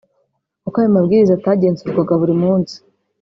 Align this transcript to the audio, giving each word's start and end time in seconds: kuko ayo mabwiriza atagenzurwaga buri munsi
kuko 0.63 0.75
ayo 0.77 0.89
mabwiriza 0.95 1.33
atagenzurwaga 1.35 2.13
buri 2.21 2.35
munsi 2.43 2.75